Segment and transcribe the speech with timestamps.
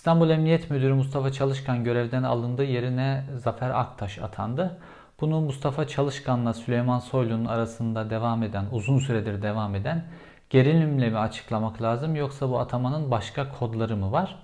[0.00, 2.64] İstanbul Emniyet Müdürü Mustafa Çalışkan görevden alındı.
[2.64, 4.78] Yerine Zafer Aktaş atandı.
[5.20, 10.04] Bunu Mustafa Çalışkan'la Süleyman Soylu'nun arasında devam eden, uzun süredir devam eden
[10.50, 14.42] gerilimle mi açıklamak lazım yoksa bu atamanın başka kodları mı var?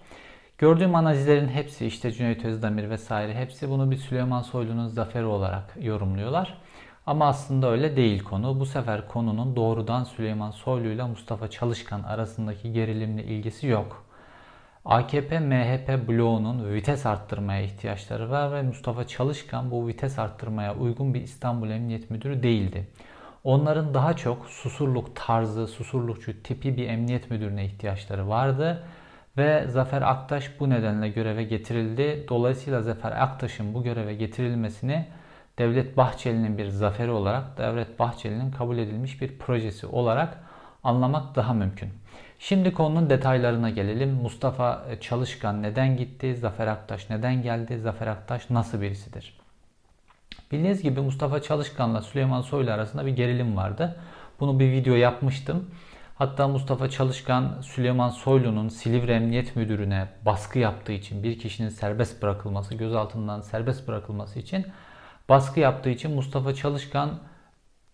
[0.58, 6.58] Gördüğüm analizlerin hepsi işte Cüneyt Özdemir vesaire hepsi bunu bir Süleyman Soylu'nun zaferi olarak yorumluyorlar.
[7.06, 8.60] Ama aslında öyle değil konu.
[8.60, 14.05] Bu sefer konunun doğrudan Süleyman Soylu ile Mustafa Çalışkan arasındaki gerilimle ilgisi yok.
[14.86, 21.70] AKP-MHP bloğunun vites arttırmaya ihtiyaçları var ve Mustafa Çalışkan bu vites arttırmaya uygun bir İstanbul
[21.70, 22.86] Emniyet Müdürü değildi.
[23.44, 28.82] Onların daha çok susurluk tarzı, susurlukçu tipi bir emniyet müdürüne ihtiyaçları vardı
[29.36, 32.26] ve Zafer Aktaş bu nedenle göreve getirildi.
[32.28, 35.06] Dolayısıyla Zafer Aktaş'ın bu göreve getirilmesini
[35.58, 40.38] Devlet Bahçeli'nin bir zaferi olarak, Devlet Bahçeli'nin kabul edilmiş bir projesi olarak
[40.84, 41.88] anlamak daha mümkün.
[42.38, 44.10] Şimdi konunun detaylarına gelelim.
[44.10, 46.36] Mustafa Çalışkan neden gitti?
[46.36, 47.78] Zafer Aktaş neden geldi?
[47.78, 49.36] Zafer Aktaş nasıl birisidir?
[50.52, 53.96] Bildiğiniz gibi Mustafa Çalışkan'la Süleyman Soylu arasında bir gerilim vardı.
[54.40, 55.70] Bunu bir video yapmıştım.
[56.14, 62.74] Hatta Mustafa Çalışkan Süleyman Soylu'nun Silivri Emniyet Müdürü'ne baskı yaptığı için bir kişinin serbest bırakılması,
[62.74, 64.66] gözaltından serbest bırakılması için
[65.28, 67.10] baskı yaptığı için Mustafa Çalışkan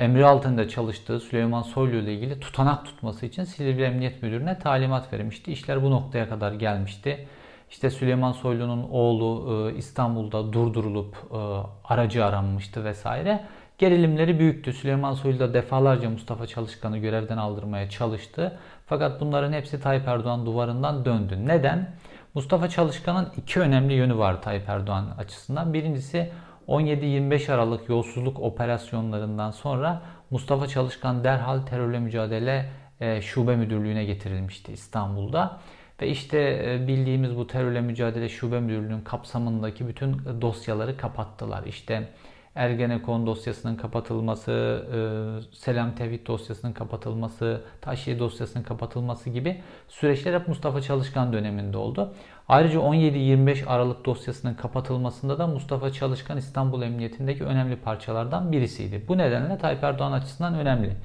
[0.03, 5.53] emri altında çalıştığı Süleyman Soylu ile ilgili tutanak tutması için Silivri Emniyet Müdürü'ne talimat vermişti.
[5.53, 7.27] İşler bu noktaya kadar gelmişti.
[7.71, 11.37] İşte Süleyman Soylu'nun oğlu e, İstanbul'da durdurulup e,
[11.85, 13.45] aracı aranmıştı vesaire.
[13.79, 14.73] Gerilimleri büyüktü.
[14.73, 18.59] Süleyman Soylu da defalarca Mustafa Çalışkan'ı görevden aldırmaya çalıştı.
[18.87, 21.39] Fakat bunların hepsi Tayyip Erdoğan duvarından döndü.
[21.47, 21.91] Neden?
[22.35, 25.75] Mustafa Çalışkan'ın iki önemli yönü var Tayyip Erdoğan açısından.
[25.75, 26.31] Birincisi
[26.69, 35.61] 17-25 Aralık yolsuzluk operasyonlarından sonra Mustafa Çalışkan derhal terörle mücadele e, şube müdürlüğüne getirilmişti İstanbul'da.
[36.03, 41.65] Ve işte e, bildiğimiz bu terörle mücadele şube müdürlüğünün kapsamındaki bütün dosyaları kapattılar.
[41.67, 42.09] İşte
[42.55, 50.81] Ergenekon dosyasının kapatılması, e, Selam Tevhid dosyasının kapatılması, Taşiye dosyasının kapatılması gibi süreçler hep Mustafa
[50.81, 52.15] Çalışkan döneminde oldu.
[52.49, 59.05] Ayrıca 17-25 Aralık dosyasının kapatılmasında da Mustafa Çalışkan İstanbul Emniyetindeki önemli parçalardan birisiydi.
[59.09, 60.97] Bu nedenle Tayyip Erdoğan açısından önemli.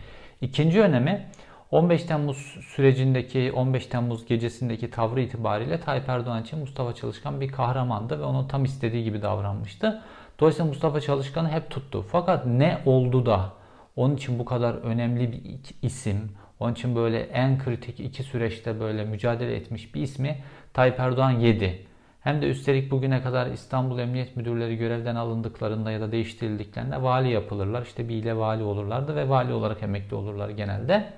[0.41, 1.27] İkinci önemi
[1.71, 2.37] 15 Temmuz
[2.75, 8.47] sürecindeki 15 Temmuz gecesindeki tavrı itibariyle Tayyip Erdoğan için Mustafa Çalışkan bir kahramandı ve onun
[8.47, 10.01] tam istediği gibi davranmıştı.
[10.39, 12.05] Dolayısıyla Mustafa Çalışkan'ı hep tuttu.
[12.11, 13.53] Fakat ne oldu da
[13.95, 19.05] onun için bu kadar önemli bir isim, onun için böyle en kritik iki süreçte böyle
[19.05, 20.37] mücadele etmiş bir ismi
[20.73, 21.85] Tayyip Erdoğan yedi.
[22.21, 27.81] Hem de üstelik bugüne kadar İstanbul Emniyet Müdürleri görevden alındıklarında ya da değiştirildiklerinde vali yapılırlar.
[27.81, 31.13] İşte bir ile vali olurlardı ve vali olarak emekli olurlar genelde.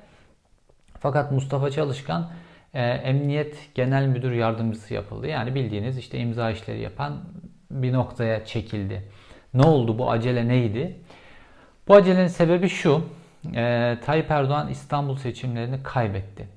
[1.00, 2.32] Fakat Mustafa Çalışkan
[2.74, 5.28] e, Emniyet Genel Müdür Yardımcısı yapıldı.
[5.28, 7.18] Yani bildiğiniz işte imza işleri yapan
[7.72, 9.04] bir noktaya çekildi.
[9.54, 10.98] Ne oldu bu acele neydi?
[11.88, 13.02] Bu acelenin sebebi şu.
[13.56, 16.48] E, Tayyip Erdoğan İstanbul seçimlerini kaybetti.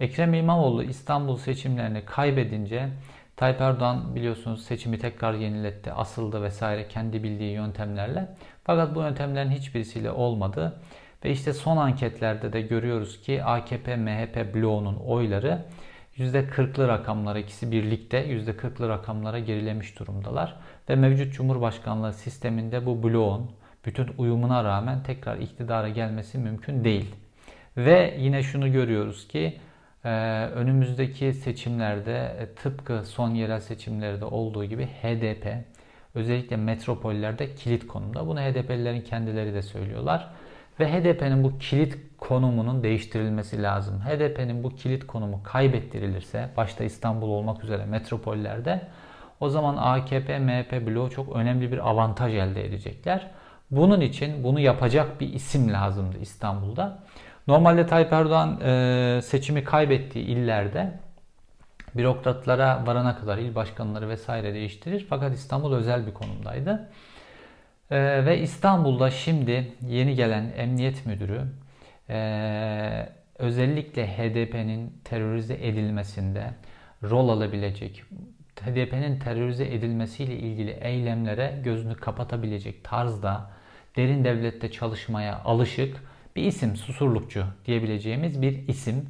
[0.00, 2.88] Ekrem İmamoğlu İstanbul seçimlerini kaybedince
[3.36, 8.28] Tayyip Erdoğan biliyorsunuz seçimi tekrar yeniletti, asıldı vesaire kendi bildiği yöntemlerle.
[8.64, 10.80] Fakat bu yöntemlerin hiçbirisiyle olmadı.
[11.24, 15.64] Ve işte son anketlerde de görüyoruz ki AKP-MHP bloğunun oyları
[16.22, 20.56] %40'lı rakamlara ikisi birlikte %40'lı rakamlara gerilemiş durumdalar.
[20.88, 23.50] Ve mevcut Cumhurbaşkanlığı sisteminde bu bloğun
[23.86, 27.14] bütün uyumuna rağmen tekrar iktidara gelmesi mümkün değil.
[27.76, 29.60] Ve yine şunu görüyoruz ki
[30.04, 30.10] e,
[30.46, 35.46] önümüzdeki seçimlerde e, tıpkı son yerel seçimlerde olduğu gibi HDP
[36.14, 38.26] özellikle metropollerde kilit konumda.
[38.26, 40.28] Bunu HDP'lilerin kendileri de söylüyorlar.
[40.80, 44.00] Ve HDP'nin bu kilit konumunun değiştirilmesi lazım.
[44.00, 48.80] HDP'nin bu kilit konumu kaybettirilirse, başta İstanbul olmak üzere metropollerde,
[49.40, 53.30] o zaman AKP, MHP bloğu çok önemli bir avantaj elde edecekler.
[53.70, 56.98] Bunun için bunu yapacak bir isim lazımdı İstanbul'da.
[57.46, 60.92] Normalde Tayyip Erdoğan e, seçimi kaybettiği illerde
[61.96, 65.06] bürokratlara varana kadar il başkanları vesaire değiştirir.
[65.10, 66.88] Fakat İstanbul özel bir konumdaydı.
[67.92, 71.42] Ee, ve İstanbul'da şimdi yeni gelen emniyet müdürü
[72.08, 73.08] e,
[73.38, 76.54] özellikle HDP'nin terörize edilmesinde
[77.02, 78.02] rol alabilecek,
[78.60, 83.50] HDP'nin terörize edilmesiyle ilgili eylemlere gözünü kapatabilecek tarzda
[83.96, 85.96] derin devlette çalışmaya alışık
[86.36, 89.08] bir isim, susurlukçu diyebileceğimiz bir isim.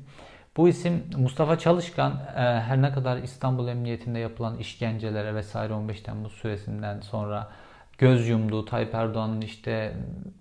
[0.56, 6.32] Bu isim Mustafa Çalışkan e, her ne kadar İstanbul Emniyetinde yapılan işkencelere vesaire 15 Temmuz
[6.32, 7.48] süresinden sonra
[7.98, 9.92] göz yumduğu Tayyip Erdoğan'ın işte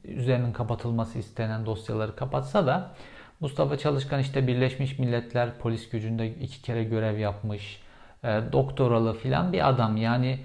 [0.03, 2.91] üzerinin kapatılması istenen dosyaları kapatsa da
[3.39, 7.81] Mustafa Çalışkan işte Birleşmiş Milletler polis gücünde iki kere görev yapmış.
[8.23, 9.97] e, doktoralı filan bir adam.
[9.97, 10.39] Yani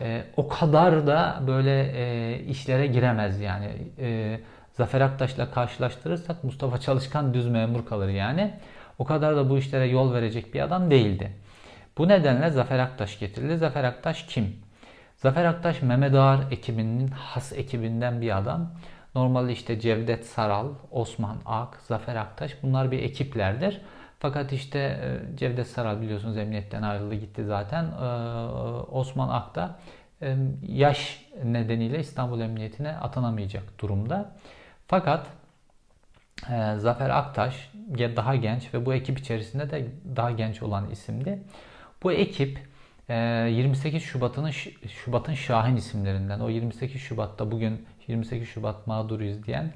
[0.00, 3.68] e, o kadar da böyle e, işlere giremez yani.
[3.98, 4.40] E,
[4.72, 8.54] Zafer Aktaş'la karşılaştırırsak Mustafa Çalışkan düz memur kalır yani.
[8.98, 11.32] O kadar da bu işlere yol verecek bir adam değildi.
[11.98, 13.56] Bu nedenle Zafer Aktaş getirildi.
[13.56, 14.63] Zafer Aktaş kim?
[15.24, 18.70] Zafer Aktaş Mehmet Ağar ekibinin has ekibinden bir adam.
[19.14, 23.80] Normalde işte Cevdet Saral, Osman Ak, Zafer Aktaş bunlar bir ekiplerdir.
[24.18, 27.84] Fakat işte e, Cevdet Saral biliyorsunuz emniyetten ayrıldı gitti zaten.
[27.84, 28.06] E,
[28.90, 29.76] Osman Ak da
[30.22, 34.32] e, yaş nedeniyle İstanbul Emniyetine atanamayacak durumda.
[34.86, 35.26] Fakat
[36.76, 37.70] Zafer Aktaş
[38.16, 39.86] daha genç ve bu ekip içerisinde de
[40.16, 41.42] daha genç olan isimdi.
[42.02, 42.73] Bu ekip
[43.08, 44.50] 28 Şubat'ın
[45.04, 46.40] Şubat'ın Şahin isimlerinden.
[46.40, 49.72] O 28 Şubat'ta bugün 28 Şubat mağduruyuz diyen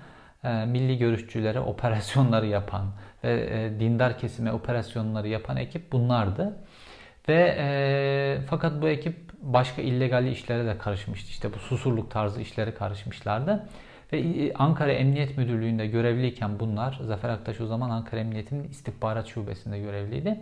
[0.66, 2.86] milli görüşçülere operasyonları yapan
[3.24, 6.56] ve e, dindar kesime operasyonları yapan ekip bunlardı.
[7.28, 11.30] Ve e, fakat bu ekip başka illegal işlere de karışmıştı.
[11.30, 13.68] İşte bu susurluk tarzı işlere karışmışlardı.
[14.12, 19.78] Ve e, Ankara Emniyet Müdürlüğü'nde görevliyken bunlar, Zafer Aktaş o zaman Ankara Emniyeti'nin istihbarat şubesinde
[19.78, 20.40] görevliydi.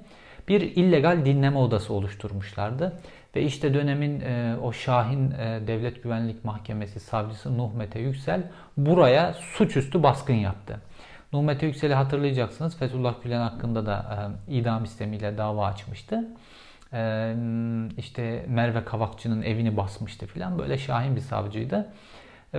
[0.49, 3.01] Bir illegal dinleme odası oluşturmuşlardı.
[3.37, 8.43] Ve işte dönemin e, o Şahin e, Devlet Güvenlik Mahkemesi savcısı Nuh Mete Yüksel
[8.77, 10.81] buraya suçüstü baskın yaptı.
[11.33, 12.79] Nuh Mete Yüksel'i hatırlayacaksınız.
[12.79, 16.29] Fethullah Gülen hakkında da e, idam istemiyle dava açmıştı.
[16.93, 17.35] E,
[17.99, 20.59] işte Merve Kavakçı'nın evini basmıştı filan.
[20.59, 21.93] Böyle şahin bir savcıydı.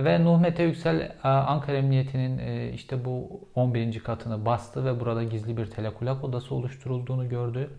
[0.04, 4.00] Ve Nuh Mete Yüksel e, Ankara Emniyeti'nin e, işte bu 11.
[4.00, 7.70] katını bastı ve burada gizli bir telekulak odası oluşturulduğunu gördü.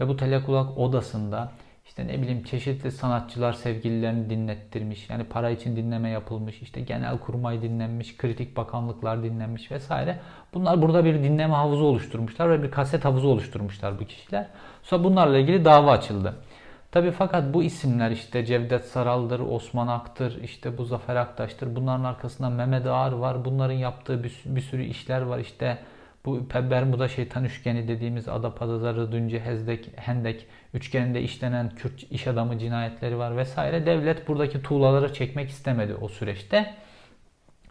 [0.00, 1.52] Ve bu telekulak odasında
[1.86, 5.10] işte ne bileyim çeşitli sanatçılar sevgililerini dinlettirmiş.
[5.10, 6.62] Yani para için dinleme yapılmış.
[6.62, 10.20] İşte genel kurmay dinlenmiş, kritik bakanlıklar dinlenmiş vesaire.
[10.54, 14.46] Bunlar burada bir dinleme havuzu oluşturmuşlar ve bir kaset havuzu oluşturmuşlar bu kişiler.
[14.82, 16.34] Sonra bunlarla ilgili dava açıldı.
[16.92, 21.76] Tabi fakat bu isimler işte Cevdet Saral'dır, Osman Ak'tır, işte bu Zafer Aktaş'tır.
[21.76, 23.44] Bunların arkasında Mehmet Ağar var.
[23.44, 25.38] Bunların yaptığı bir, bir sürü işler var.
[25.38, 25.78] İşte
[26.24, 26.40] bu
[26.70, 33.36] Bermuda şeytan üçgeni dediğimiz Adapazarı, Dünce, Hezdek, Hendek üçgeninde işlenen Kürt iş adamı cinayetleri var
[33.36, 33.86] vesaire.
[33.86, 36.74] Devlet buradaki tuğlaları çekmek istemedi o süreçte.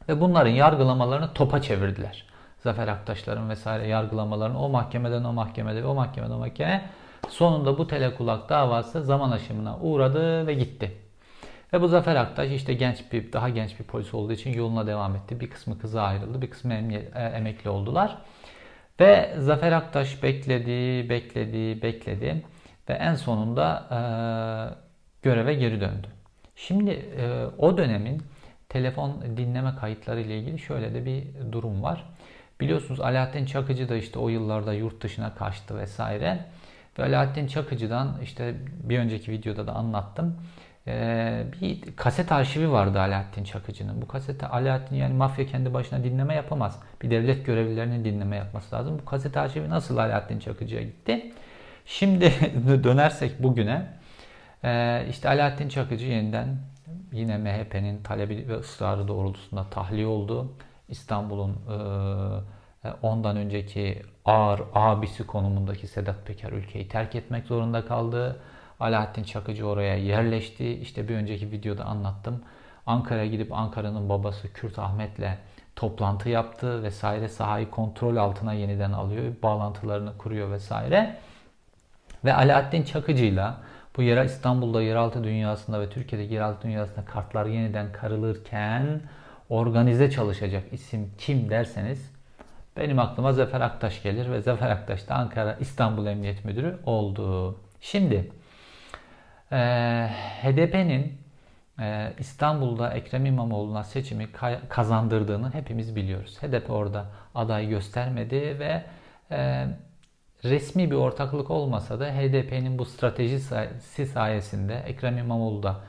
[0.10, 2.26] Ve bunların yargılamalarını topa çevirdiler.
[2.60, 6.90] Zafer Aktaşların vesaire yargılamalarını o mahkemeden o mahkemede ve o mahkemeden o mahkeme.
[7.30, 10.92] Sonunda bu telekulak davası zaman aşımına uğradı ve gitti.
[11.74, 15.16] Ve bu Zafer Aktaş işte genç bir, daha genç bir polis olduğu için yoluna devam
[15.16, 15.40] etti.
[15.40, 16.74] Bir kısmı kıza ayrıldı, bir kısmı
[17.16, 18.18] emekli oldular.
[19.00, 22.44] Ve Zafer Aktaş bekledi, bekledi, bekledi
[22.90, 24.00] ve en sonunda e,
[25.22, 26.08] göreve geri döndü.
[26.56, 28.22] Şimdi e, o dönemin
[28.70, 32.04] telefon dinleme kayıtları ile ilgili şöyle de bir durum var.
[32.62, 36.46] Biliyorsunuz Alaaddin Çakıcı da işte o yıllarda yurt dışına kaçtı vesaire.
[37.00, 40.36] Ve Alaaddin Çakıcı'dan işte bir önceki videoda da anlattım.
[40.88, 44.02] Ee, bir kaset arşivi vardı Alaaddin Çakıcı'nın.
[44.02, 46.80] Bu kasete Alaaddin yani mafya kendi başına dinleme yapamaz.
[47.02, 49.00] Bir devlet görevlilerinin dinleme yapması lazım.
[49.02, 51.34] Bu kaset arşivi nasıl Alaaddin Çakıcı'ya gitti?
[51.86, 52.34] Şimdi
[52.84, 53.88] dönersek bugüne
[54.64, 56.58] e, işte Alaaddin Çakıcı yeniden
[57.12, 60.54] yine MHP'nin talebi ve ısrarı doğrultusunda tahliye oldu.
[60.90, 61.78] İstanbul'un e,
[63.02, 68.40] ondan önceki ağır abisi konumundaki Sedat Peker ülkeyi terk etmek zorunda kaldı.
[68.80, 70.74] Alaaddin Çakıcı oraya yerleşti.
[70.74, 72.42] İşte bir önceki videoda anlattım.
[72.86, 75.38] Ankara'ya gidip Ankara'nın babası Kürt Ahmet'le
[75.76, 79.34] toplantı yaptı vesaire sahayı kontrol altına yeniden alıyor.
[79.44, 81.18] Bağlantılarını kuruyor vesaire.
[82.26, 83.58] Ve Alaaddin Çakıcı'yla
[83.98, 89.02] bu yerel İstanbul'da yeraltı dünyasında ve Türkiye'de yeraltı dünyasında kartlar yeniden karılırken
[89.50, 92.15] organize çalışacak isim kim derseniz
[92.78, 97.56] benim aklıma Zafer Aktaş gelir ve Zafer Aktaş da Ankara İstanbul Emniyet Müdürü oldu.
[97.82, 98.32] Şimdi
[99.52, 99.58] e,
[100.42, 101.18] HDP'nin
[101.80, 104.30] e, İstanbul'da Ekrem İmamoğlu'na seçimi
[104.70, 106.38] kazandırdığını hepimiz biliyoruz.
[106.42, 107.06] HDP orada
[107.36, 108.84] aday göstermedi ve
[109.32, 109.68] e,
[110.44, 115.82] resmi bir ortaklık olmasa da HDP'nin bu stratejisi sayesinde Ekrem İmamoğlu da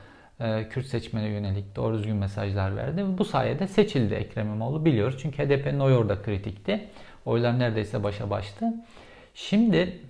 [0.69, 3.05] Kürt seçmene yönelik doğru düzgün mesajlar verdi.
[3.17, 5.19] Bu sayede seçildi Ekrem İmamoğlu biliyoruz.
[5.21, 6.87] Çünkü HDP'nin oy orada kritikti.
[7.25, 8.65] Oylar neredeyse başa baştı.
[9.33, 10.01] Şimdi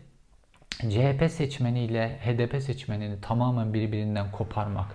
[0.82, 4.86] CHP seçmeniyle HDP seçmenini tamamen birbirinden koparmak,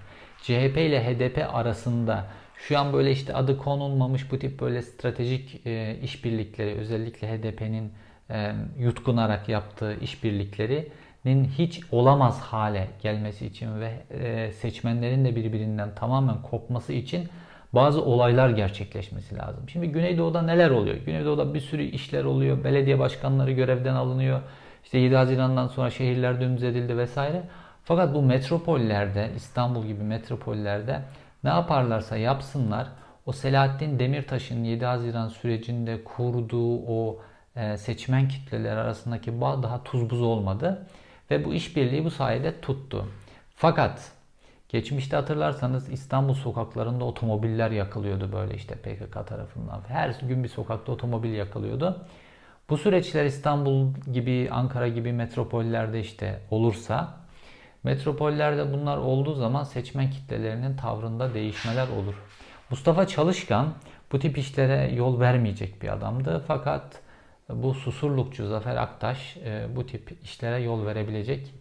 [0.43, 5.99] CHP ile HDP arasında şu an böyle işte adı konulmamış bu tip böyle stratejik e,
[6.03, 7.93] işbirlikleri özellikle HDP'nin
[8.31, 10.89] e, yutkunarak yaptığı işbirliklerinin
[11.27, 17.29] hiç olamaz hale gelmesi için ve e, seçmenlerin de birbirinden tamamen kopması için
[17.73, 19.69] bazı olaylar gerçekleşmesi lazım.
[19.69, 20.97] Şimdi Güneydoğu'da neler oluyor?
[20.97, 22.65] Güneydoğu'da bir sürü işler oluyor.
[22.65, 24.41] Belediye başkanları görevden alınıyor.
[24.85, 27.43] İşte 7 Haziran'dan sonra şehirler dümdüz edildi vesaire.
[27.85, 31.03] Fakat bu metropollerde, İstanbul gibi metropollerde
[31.45, 32.87] ne yaparlarsa yapsınlar
[33.27, 37.19] o Selahattin Demirtaş'ın 7 Haziran sürecinde kurduğu o
[37.57, 40.87] e, seçmen kitleler arasındaki bağ daha tuz buz olmadı.
[41.33, 43.07] Ve bu işbirliği bu sayede tuttu.
[43.57, 44.13] Fakat
[44.69, 49.81] geçmişte hatırlarsanız İstanbul sokaklarında otomobiller yakılıyordu böyle işte PKK tarafından.
[49.89, 52.07] Her gün bir sokakta otomobil yakılıyordu.
[52.71, 57.15] Bu süreçler İstanbul gibi, Ankara gibi metropollerde işte olursa
[57.85, 62.15] metropollerde bunlar olduğu zaman seçmen kitlelerinin tavrında değişmeler olur.
[62.71, 63.75] Mustafa Çalışkan
[64.13, 66.45] bu tip işlere yol vermeyecek bir adamdı.
[66.47, 67.01] Fakat
[67.49, 71.55] bu susurlukçu Zafer Aktaş e, bu tip işlere yol verebilecek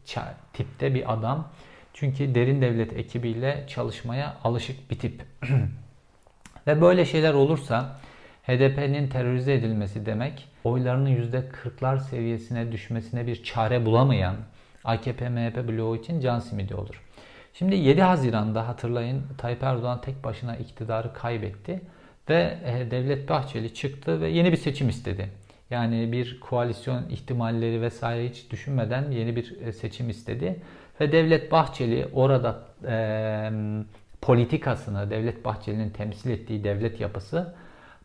[0.54, 1.48] tipte bir adam.
[1.94, 5.22] Çünkü derin devlet ekibiyle çalışmaya alışık bir tip.
[6.68, 8.00] Ve böyle şeyler olursa
[8.44, 14.36] HDP'nin terörize edilmesi demek oylarının %40'lar seviyesine düşmesine bir çare bulamayan
[14.84, 17.02] AKP-MHP bloğu için can simidi olur.
[17.54, 21.82] Şimdi 7 Haziran'da hatırlayın Tayyip Erdoğan tek başına iktidarı kaybetti
[22.30, 25.30] ve e, Devlet Bahçeli çıktı ve yeni bir seçim istedi.
[25.72, 30.62] Yani bir koalisyon ihtimalleri vesaire hiç düşünmeden yeni bir e, seçim istedi.
[31.02, 33.52] Ve Devlet Bahçeli orada e,
[34.22, 37.54] politikasını, Devlet Bahçeli'nin temsil ettiği devlet yapısı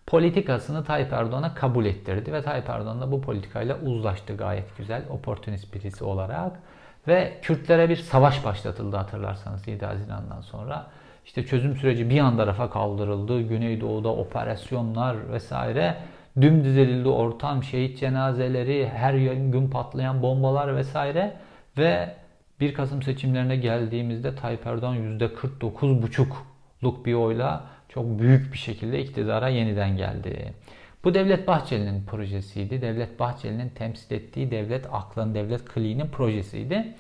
[0.07, 2.33] politikasını Tayyip Erdoğan'a kabul ettirdi.
[2.33, 6.53] Ve Tayyip Erdoğan da bu politikayla uzlaştı gayet güzel, oportunist birisi olarak.
[7.09, 10.87] Ve Kürtlere bir savaş başlatıldı hatırlarsanız 7 Haziran'dan sonra.
[11.25, 13.41] İşte çözüm süreci bir anda rafa kaldırıldı.
[13.41, 15.97] Güneydoğu'da operasyonlar vesaire
[16.41, 21.37] dümdüz edildi ortam, şehit cenazeleri, her gün patlayan bombalar vesaire
[21.79, 22.15] ve
[22.61, 29.97] 1 Kasım seçimlerine geldiğimizde Tayyip Erdoğan %49,5'luk bir oyla çok büyük bir şekilde iktidara yeniden
[29.97, 30.53] geldi.
[31.05, 32.83] Bu Devlet Bahçeli'nin projesiydi.
[32.83, 36.95] Devlet Bahçeli'nin temsil ettiği devlet aklın, devlet kliğinin projesiydi.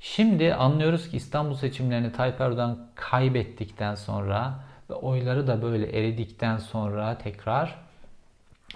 [0.00, 4.54] Şimdi anlıyoruz ki İstanbul seçimlerini Tayyip Erdoğan kaybettikten sonra
[4.90, 7.87] ve oyları da böyle eridikten sonra tekrar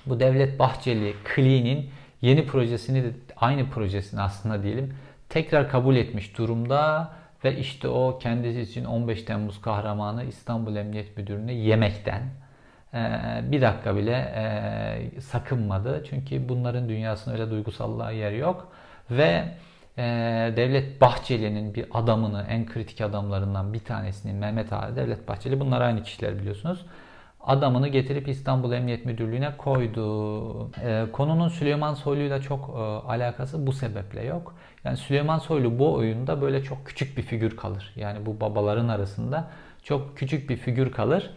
[0.07, 4.95] bu Devlet Bahçeli kliğinin yeni projesini de aynı projesini aslında diyelim
[5.29, 7.13] tekrar kabul etmiş durumda
[7.45, 12.23] ve işte o kendisi için 15 Temmuz kahramanı İstanbul Emniyet Müdürü'nü yemekten
[13.43, 14.33] bir dakika bile
[15.21, 16.05] sakınmadı.
[16.11, 18.73] Çünkü bunların dünyasında öyle duygusallığa yer yok.
[19.11, 19.45] Ve
[20.57, 26.03] Devlet Bahçeli'nin bir adamını, en kritik adamlarından bir tanesini Mehmet Ağa, Devlet Bahçeli bunlar aynı
[26.03, 26.87] kişiler biliyorsunuz.
[27.43, 30.71] Adamını getirip İstanbul Emniyet Müdürlüğü'ne koydu.
[30.83, 34.55] E, konunun Süleyman Soylu'yla çok e, alakası bu sebeple yok.
[34.85, 37.93] Yani Süleyman Soylu bu oyunda böyle çok küçük bir figür kalır.
[37.97, 39.51] Yani bu babaların arasında
[39.83, 41.31] çok küçük bir figür kalır.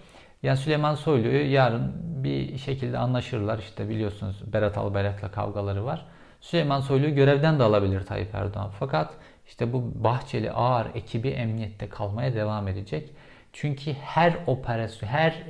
[0.44, 1.94] Yani Süleyman Soylu'yu yarın
[2.24, 3.60] bir şekilde anlaşırlar.
[3.60, 6.06] İşte biliyorsunuz Berat Albayrak'la kavgaları var.
[6.42, 8.72] Süleyman Soylu'yu görevden de alabilir Tayyip Erdoğan.
[8.80, 9.14] Fakat
[9.48, 13.10] işte bu Bahçeli ağır ekibi emniyette kalmaya devam edecek.
[13.54, 15.44] Çünkü her operasyon, her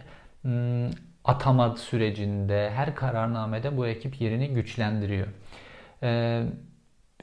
[1.23, 5.27] atama sürecinde, her kararnamede bu ekip yerini güçlendiriyor.
[6.03, 6.43] Ee,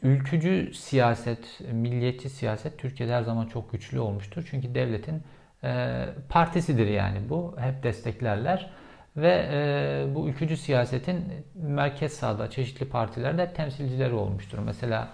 [0.02, 4.48] ülkücü siyaset, milliyetçi siyaset Türkiye'de her zaman çok güçlü olmuştur.
[4.50, 5.22] Çünkü devletin
[5.64, 7.56] e, partisidir yani bu.
[7.58, 8.70] Hep desteklerler.
[9.16, 11.24] Ve e, bu ülkücü siyasetin
[11.54, 14.58] merkez sağda çeşitli partilerde temsilcileri olmuştur.
[14.58, 15.08] Mesela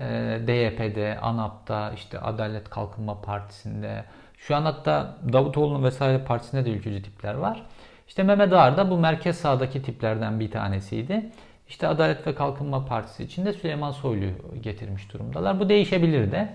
[0.00, 0.04] e,
[0.46, 4.04] DYP'de, ANAP'ta, işte Adalet Kalkınma Partisi'nde,
[4.46, 7.62] şu an hatta Davutoğlu'nun vesaire partisinde de ülkücü tipler var.
[8.08, 11.30] İşte Mehmet Ağar da bu merkez sağdaki tiplerden bir tanesiydi.
[11.68, 14.32] İşte Adalet ve Kalkınma Partisi içinde Süleyman Soylu'yu
[14.62, 15.60] getirmiş durumdalar.
[15.60, 16.48] Bu değişebilir de.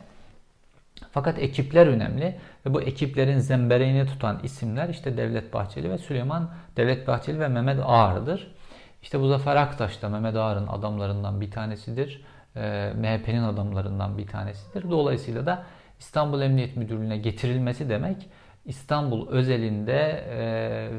[1.12, 7.08] Fakat ekipler önemli ve bu ekiplerin zembereğini tutan isimler işte Devlet Bahçeli ve Süleyman Devlet
[7.08, 8.52] Bahçeli ve Mehmet Ağar'dır.
[9.02, 12.24] İşte bu Zafer Aktaş da Mehmet Ağar'ın adamlarından bir tanesidir.
[12.56, 14.90] E, MHP'nin adamlarından bir tanesidir.
[14.90, 15.64] Dolayısıyla da
[16.00, 18.30] İstanbul Emniyet Müdürlüğü'ne getirilmesi demek
[18.66, 20.40] İstanbul özelinde e,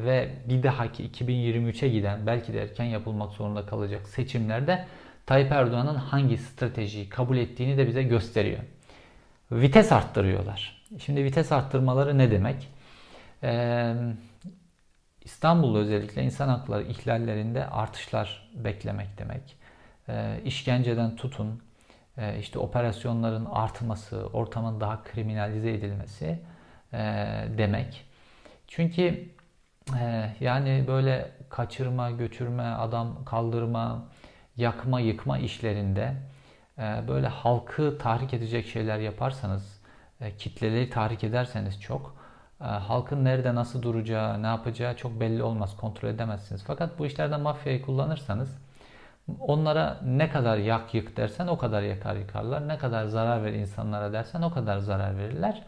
[0.04, 4.86] ve bir dahaki 2023'e giden belki de erken yapılmak zorunda kalacak seçimlerde
[5.26, 8.60] Tayyip Erdoğan'ın hangi stratejiyi kabul ettiğini de bize gösteriyor
[9.52, 10.82] vites arttırıyorlar.
[10.98, 12.68] Şimdi vites arttırmaları ne demek?
[13.42, 13.94] Ee,
[15.24, 19.56] İstanbul'da özellikle insan hakları ihlallerinde artışlar beklemek demek.
[20.08, 21.62] Ee, işkenceden tutun,
[22.38, 26.38] işte operasyonların artması, ortamın daha kriminalize edilmesi
[26.92, 26.98] e,
[27.58, 28.04] demek.
[28.66, 29.28] Çünkü
[30.00, 34.08] e, yani böyle kaçırma, götürme, adam kaldırma,
[34.56, 36.14] yakma, yıkma işlerinde
[36.80, 39.80] ee, böyle halkı tahrik edecek şeyler yaparsanız,
[40.20, 42.16] e, kitleleri tahrik ederseniz çok,
[42.60, 46.64] e, halkın nerede nasıl duracağı, ne yapacağı çok belli olmaz, kontrol edemezsiniz.
[46.66, 48.58] Fakat bu işlerde mafyayı kullanırsanız,
[49.40, 52.68] Onlara ne kadar yak yık dersen o kadar yakar yıkarlar.
[52.68, 55.62] Ne kadar zarar ver insanlara dersen o kadar zarar verirler.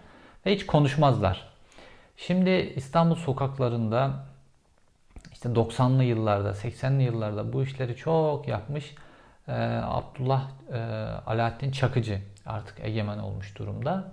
[0.46, 1.48] Ve hiç konuşmazlar.
[2.16, 4.10] Şimdi İstanbul sokaklarında
[5.32, 8.94] işte 90'lı yıllarda, 80'li yıllarda bu işleri çok yapmış
[9.48, 9.52] e,
[9.84, 10.42] Abdullah
[10.72, 10.78] e,
[11.26, 14.12] Alaaddin Çakıcı artık egemen olmuş durumda.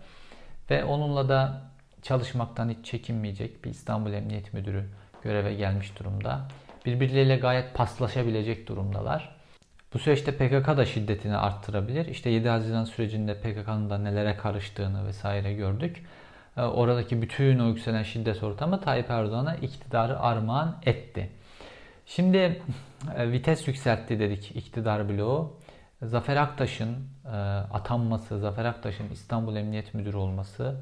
[0.69, 1.61] Ve onunla da
[2.01, 4.89] çalışmaktan hiç çekinmeyecek bir İstanbul Emniyet Müdürü
[5.21, 6.41] göreve gelmiş durumda.
[6.85, 9.38] Birbirleriyle gayet paslaşabilecek durumdalar.
[9.93, 12.05] Bu süreçte PKK da şiddetini arttırabilir.
[12.05, 16.05] İşte 7 Haziran sürecinde PKK'nın da nelere karıştığını vesaire gördük.
[16.57, 21.29] Ee, oradaki bütün o yükselen şiddet ortamı Tayyip Erdoğan'a iktidarı armağan etti.
[22.05, 22.61] Şimdi
[23.17, 25.57] e, vites yükseltti dedik iktidar bloğu.
[26.01, 27.29] Zafer Aktaş'ın e,
[27.73, 30.75] atanması, Zafer Aktaş'ın İstanbul Emniyet Müdürü olması,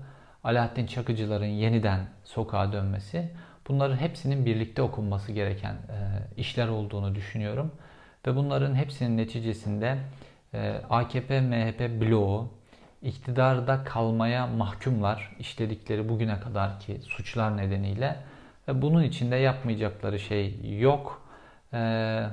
[0.43, 3.31] Alaaddin Çakıcıların yeniden sokağa dönmesi
[3.67, 5.97] bunların hepsinin birlikte okunması gereken e,
[6.37, 7.71] işler olduğunu düşünüyorum.
[8.27, 9.98] Ve bunların hepsinin neticesinde
[10.89, 12.50] AKP, MHP bloğu
[13.01, 18.15] iktidarda kalmaya mahkumlar işledikleri bugüne kadarki suçlar nedeniyle
[18.67, 21.27] ve bunun içinde yapmayacakları şey yok.
[21.74, 21.77] E,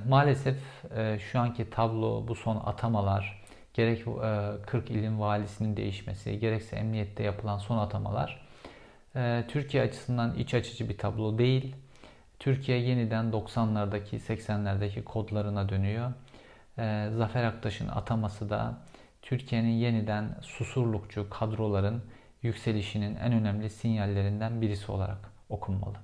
[0.09, 0.57] maalesef
[0.97, 3.43] e, şu anki tablo bu son atamalar
[3.75, 8.47] gerek e, 40 ilin valisinin değişmesi gerekse emniyette yapılan son atamalar
[9.17, 11.77] e, Türkiye açısından iç açıcı bir tablo değil.
[12.45, 16.13] Türkiye yeniden 90'lardaki 80'lerdeki kodlarına dönüyor.
[16.79, 18.75] E, Zafer Aktaş'ın ataması da
[19.23, 22.03] Türkiye'nin yeniden susurlukçu kadroların
[22.43, 25.97] yükselişinin en önemli sinyallerinden birisi olarak okunmalı.